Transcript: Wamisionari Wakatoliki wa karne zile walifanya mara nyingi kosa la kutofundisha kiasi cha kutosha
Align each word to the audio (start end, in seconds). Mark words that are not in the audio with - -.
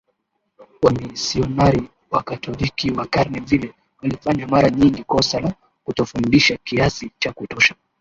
Wamisionari 0.83 1.89
Wakatoliki 2.11 2.91
wa 2.91 3.05
karne 3.07 3.41
zile 3.45 3.73
walifanya 4.01 4.47
mara 4.47 4.69
nyingi 4.69 5.03
kosa 5.03 5.39
la 5.39 5.53
kutofundisha 5.83 6.57
kiasi 6.57 7.11
cha 7.19 7.33
kutosha 7.33 7.75